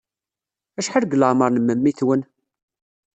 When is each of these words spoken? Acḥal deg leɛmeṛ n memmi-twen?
Acḥal 0.79 1.03
deg 1.05 1.17
leɛmeṛ 1.17 1.49
n 1.51 1.57
memmi-twen? 1.61 2.21